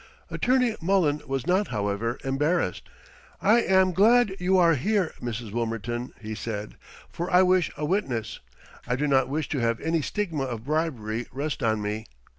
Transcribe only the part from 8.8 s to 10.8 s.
I do not wish to have any stigma of